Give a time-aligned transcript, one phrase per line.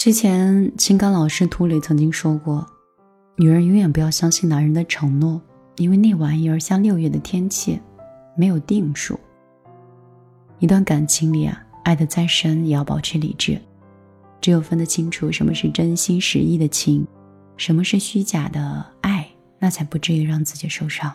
[0.00, 2.66] 之前情感老师涂磊曾经说过，
[3.36, 5.38] 女人永远不要相信男人的承诺，
[5.76, 7.78] 因为那玩意儿像六月的天气，
[8.34, 9.20] 没有定数。
[10.58, 13.60] 一段感情里啊，爱得再深也要保持理智，
[14.40, 17.06] 只有分得清楚什么是真心实意的情，
[17.58, 21.14] 什么是虚假的爱，那才不至于让自己受伤。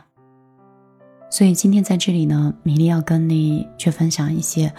[1.31, 4.71] 所以今天在这里呢，米粒要跟你去分享一些，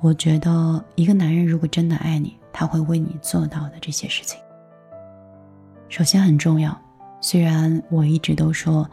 [0.00, 2.39] 我觉得一个男人如果真的爱你。
[2.52, 4.40] 他会为你做到的这些事情。
[5.88, 6.80] 首先很重要，
[7.20, 8.88] 虽然我一直都说，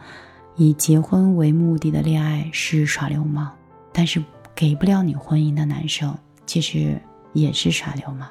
[0.56, 3.50] 以结婚为目的的恋爱是耍流氓，
[3.92, 4.22] 但是
[4.54, 7.00] 给不了你婚姻的男生，其实
[7.32, 8.28] 也是耍流氓。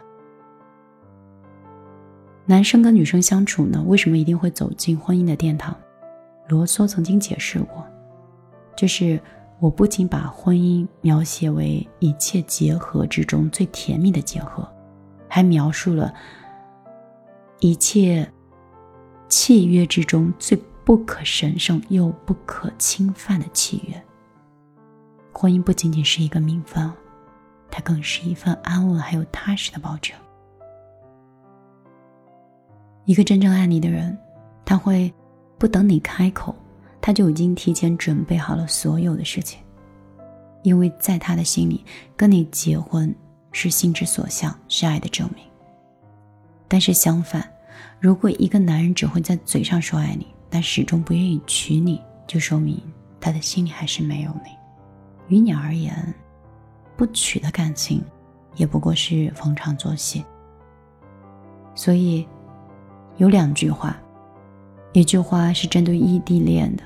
[2.46, 5.76] 男生跟女生相处呢，为什么一定会走进婚姻的殿堂？
[6.48, 7.86] 罗梭曾经解释过，
[8.76, 9.20] 就是
[9.60, 14.66] 我不仅把婚姻描写为一切结合之中最甜蜜的结合。
[15.28, 16.14] 还描述了
[17.60, 18.30] 一切
[19.28, 24.04] 契约之中最不可神圣又不可侵犯的契约。
[25.34, 26.92] 婚姻不仅仅是一个名分，
[27.70, 30.18] 它更是一份安稳还有踏实的保证。
[33.06, 34.18] 一个真正爱你的人，
[34.66, 35.14] 他会
[35.58, 36.56] 不等你开口，
[37.00, 39.62] 他就已经提前准备好了所有的事情，
[40.64, 43.16] 因为在他的心里，跟你结婚。
[43.60, 45.44] 是心之所向，是爱的证明。
[46.68, 47.44] 但是相反，
[48.00, 52.80] 如果一个男人只会在嘴上说爱你，但始终不愿意娶你，就说明
[53.20, 55.36] 他的心里还是没有你。
[55.36, 56.14] 于你而言，
[56.96, 58.04] 不娶的感情，
[58.58, 60.24] 也不过是逢场作戏。
[61.74, 62.28] 所以，
[63.16, 63.98] 有两句话，
[64.94, 66.84] 一句话是针对异地恋的，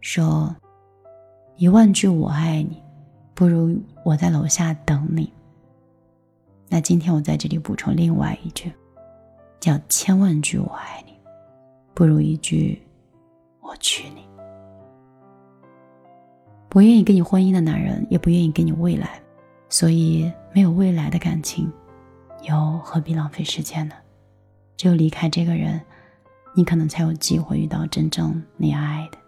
[0.00, 0.56] 说
[1.58, 2.82] ：“一万句我爱你，
[3.34, 5.30] 不如我在楼下等你。”
[6.70, 8.70] 那今天我在这里补充另外一句，
[9.58, 11.14] 叫“千万句我爱你，
[11.94, 12.82] 不如一句
[13.60, 14.28] 我娶你”。
[16.68, 19.18] 不愿意跟你婚姻的男人，也不愿意给你未来，
[19.70, 21.72] 所以没有未来的感情，
[22.42, 23.94] 又何必浪费时间呢？
[24.76, 25.80] 只有离开这个人，
[26.54, 29.18] 你可能才有机会遇到真正你爱的。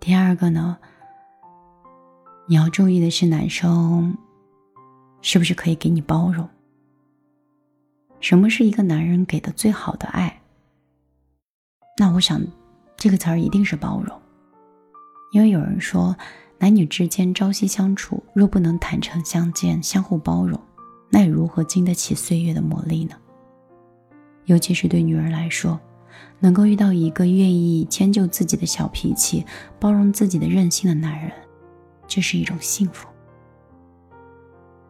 [0.00, 0.76] 第二个呢，
[2.46, 4.18] 你要注意的是男生。
[5.20, 6.48] 是不是可以给你包容？
[8.20, 10.40] 什么是一个男人给的最好的爱？
[11.96, 12.40] 那我想，
[12.96, 14.20] 这个词儿一定是包容。
[15.32, 16.16] 因为有人说，
[16.58, 20.60] 男女之间朝夕相处，若不能坦诚相见、相互包容，
[21.10, 23.16] 那又如何经得起岁月的磨砺呢？
[24.46, 25.78] 尤其是对女人来说，
[26.40, 29.44] 能够遇到一个愿意迁就自己的小脾气、
[29.78, 31.30] 包容自己的任性的男人，
[32.06, 33.06] 这是一种幸福。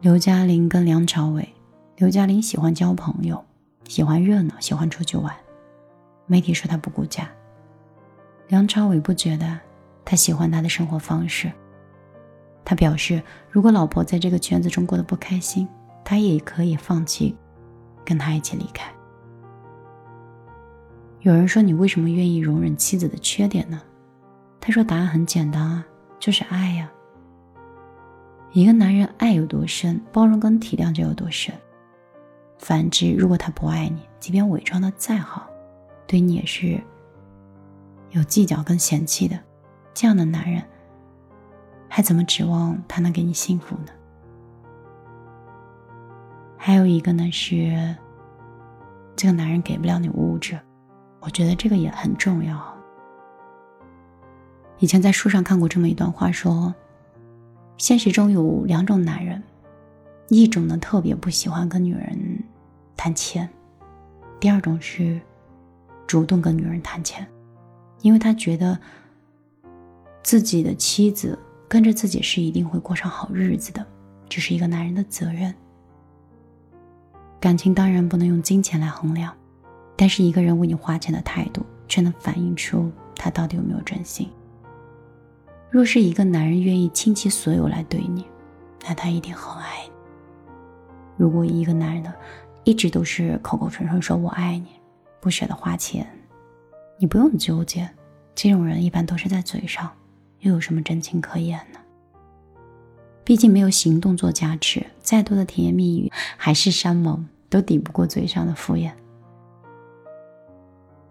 [0.01, 1.53] 刘嘉玲跟梁朝伟，
[1.97, 3.43] 刘嘉玲喜欢交朋友，
[3.83, 5.35] 喜欢热闹，喜欢出去玩。
[6.25, 7.29] 媒体说他不顾家。
[8.47, 9.59] 梁朝伟不觉得，
[10.05, 11.51] 他喜欢他的生活方式。
[12.63, 13.21] 他表示，
[13.51, 15.67] 如果老婆在这个圈子中过得不开心，
[16.05, 17.35] 他也可以放弃，
[18.05, 18.89] 跟他一起离开。
[21.19, 23.81] 有人说，你为什么愿意容忍妻子的缺点呢？
[24.61, 25.85] 他说，答案很简单啊，
[26.21, 26.89] 就是爱呀。
[28.51, 31.53] 一个男人爱有多深，包容跟体谅就有多深。
[32.57, 35.47] 反之，如果他不爱你，即便伪装的再好，
[36.07, 36.81] 对你也是
[38.09, 39.39] 有计较跟嫌弃的。
[39.93, 40.63] 这样的男人，
[41.87, 43.91] 还怎么指望他能给你幸福呢？
[46.57, 47.95] 还有一个呢是，
[49.15, 50.59] 这个男人给不了你物质，
[51.19, 52.59] 我觉得这个也很重要。
[54.79, 56.73] 以前在书上看过这么一段话，说。
[57.79, 59.41] 现实中有两种男人，
[60.27, 62.43] 一种呢特别不喜欢跟女人
[62.97, 63.49] 谈钱，
[64.37, 65.19] 第二种是
[66.05, 67.25] 主动跟女人谈钱，
[68.01, 68.77] 因为他觉得
[70.21, 71.39] 自己的妻子
[71.69, 73.87] 跟着自己是一定会过上好日子的，
[74.27, 75.55] 这是一个男人的责任。
[77.39, 79.33] 感情当然不能用金钱来衡量，
[79.95, 84.29] 但是一个人为你花钱的态度，却能反映出他到底有没有真心。
[85.71, 88.25] 若是一个男人愿意倾其所有来对你，
[88.87, 89.91] 那他一定很爱你。
[91.15, 92.13] 如果一个男人呢，
[92.63, 94.67] 一直都是口口声声说我爱你，
[95.19, 96.07] 不舍得花钱，
[96.97, 97.87] 你不用纠结。
[98.33, 99.91] 这种人一般都是在嘴上，
[100.39, 101.79] 又有什么真情可言呢？
[103.23, 108.91] 毕竟没有行动做加持，再多的甜言蜜语、海誓山盟，都抵不过嘴上的敷衍。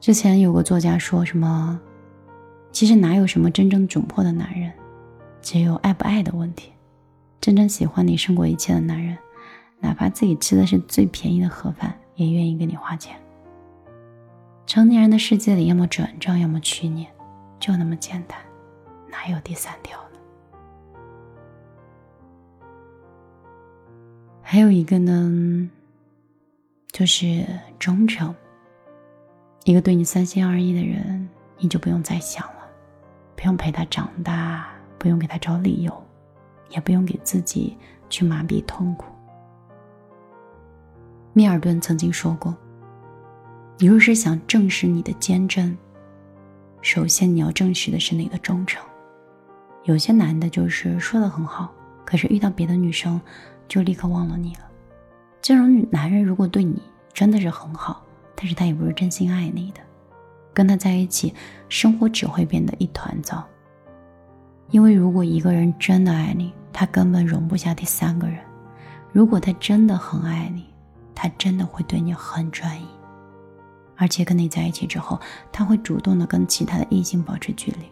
[0.01, 1.81] 之前有个作家说什么？
[2.79, 4.73] 其实哪有什么真正窘迫的男人，
[5.43, 6.71] 只有爱不爱的问题。
[7.41, 9.19] 真正喜欢你胜过一切的男人，
[9.81, 13.17] 哪怕自己吃的是最便宜的盒饭，也愿意给你花钱。
[14.65, 17.09] 成年人的世界里，要么转账，要么娶你，
[17.59, 18.39] 就那么简单，
[19.11, 20.21] 哪有第三条呢？
[24.41, 25.69] 还有一个呢，
[26.93, 27.45] 就是
[27.77, 28.33] 忠诚。
[29.65, 31.29] 一个对你三心二意的人，
[31.59, 32.58] 你就不用再想了，
[33.39, 34.67] 不用陪他长大，
[34.99, 36.05] 不用给他找理由，
[36.71, 37.77] 也不用给自己
[38.11, 39.05] 去麻痹痛苦。
[41.33, 42.53] 密尔顿曾经说过
[43.79, 45.79] ：“你若是想证实你的坚贞，
[46.83, 48.85] 首先你要证实的是你的忠诚。
[49.85, 51.73] 有些男的就是说的很好，
[52.05, 53.21] 可是遇到别的女生，
[53.69, 54.63] 就立刻忘了你了。
[55.41, 56.83] 这种男人如果对你
[57.13, 58.05] 真的是很好。”
[58.41, 59.81] 但是他也不是真心爱你的，
[60.59, 61.33] 跟他在一起，
[61.69, 63.47] 生活只会变得一团糟。
[64.71, 68.39] 因为如果一个人真的爱你，他根本容不下第三个人；
[69.13, 70.67] 如果他真的很爱你，
[71.15, 72.85] 他真的会对你很专一，
[73.95, 75.21] 而且跟你在一起之后，
[75.53, 77.85] 他会主动的跟其他的异性保持距离，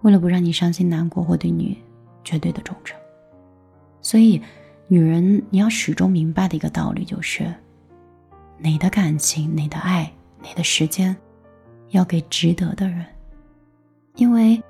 [0.00, 1.78] 为了不让你伤心难过，或对你
[2.24, 2.98] 绝对的忠诚。
[4.02, 4.42] 所以，
[4.88, 7.54] 女人你要始终明白的一个道理就是。
[8.58, 10.12] 你的感情，你的爱，
[10.42, 11.16] 你的时间，
[11.90, 13.04] 要给值得的人，
[14.16, 14.62] 因为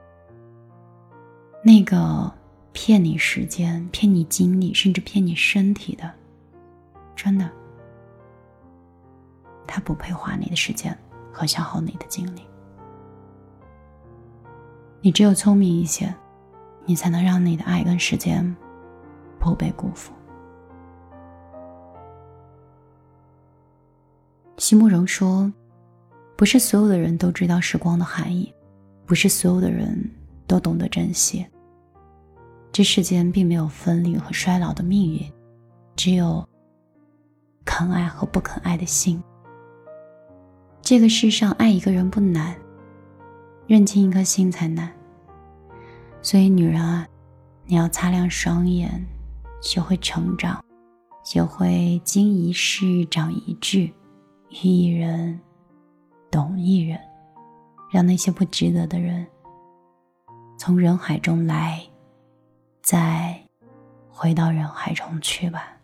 [1.62, 2.32] 那个
[2.72, 6.11] 骗你时间、骗你精力，甚至骗你身体的，
[7.14, 7.50] 真的，
[9.67, 10.96] 他不配花你的时间
[11.32, 12.43] 和消耗你的精力。
[15.02, 16.14] 你只有聪明一些，
[16.84, 18.56] 你才能让你的爱跟时间
[19.38, 20.12] 不被辜负。
[24.56, 25.50] 席慕容说
[26.40, 28.50] ：“不是所有的人都知道时光的含义，
[29.04, 30.10] 不是所有的人
[30.46, 31.44] 都懂得珍惜。
[32.72, 35.31] 这世间并没有分离和衰老的命运，
[35.96, 36.42] 只有
[37.62, 39.22] 肯爱和不肯爱的心。
[40.81, 42.56] 这个世上爱一个人不难，
[43.66, 44.90] 认清一颗心才难。
[46.22, 47.06] 所以，女人啊，
[47.66, 48.90] 你要擦亮双眼，
[49.60, 50.64] 学会成长，
[51.22, 53.90] 学会经一事长一智。”
[54.50, 55.38] 遇一人，
[56.31, 56.99] 懂一人，
[57.91, 59.27] 让那些不值得的人
[60.56, 61.82] 从人海中来，
[62.82, 63.41] 再
[64.09, 65.80] 回到人海中去吧。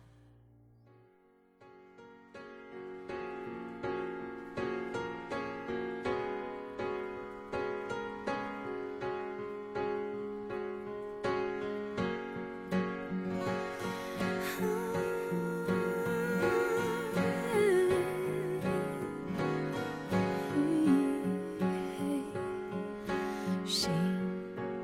[23.67, 23.91] 心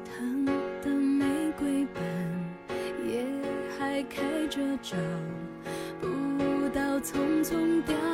[0.04, 1.26] 疼的玫
[1.58, 2.04] 瑰瓣，
[3.08, 3.24] 也
[3.80, 4.98] 还开着，找
[6.02, 8.13] 不到，匆匆凋。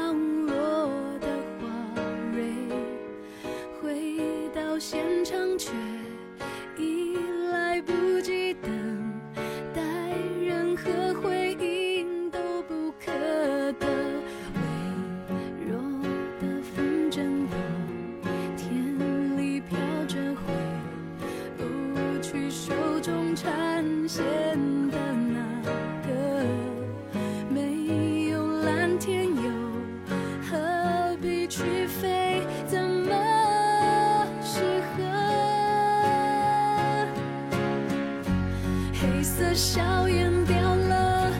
[39.29, 41.31] 色硝烟掉了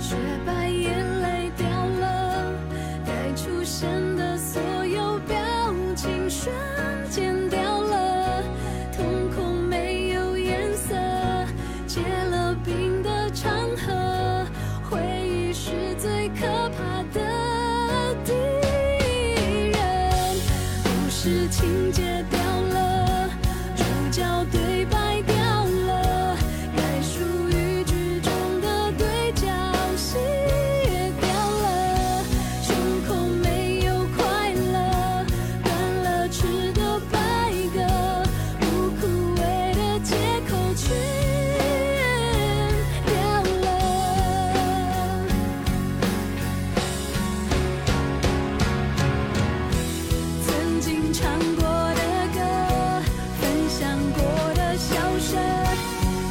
[0.00, 1.03] 雪白颜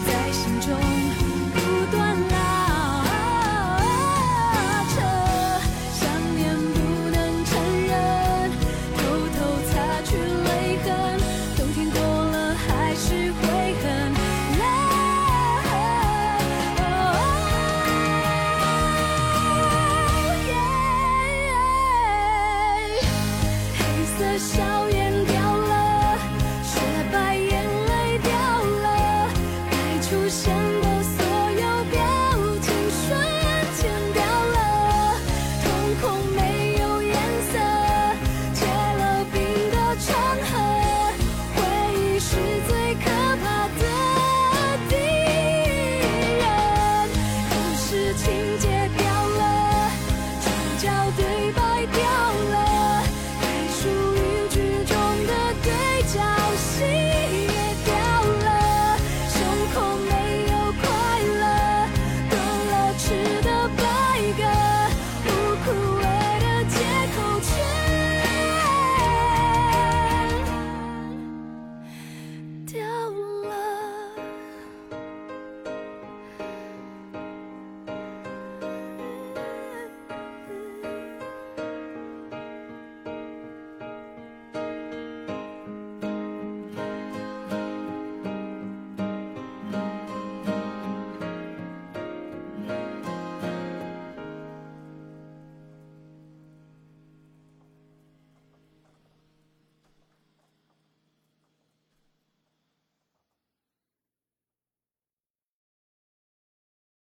[0.06, 0.78] 在心中
[1.54, 2.33] 不断。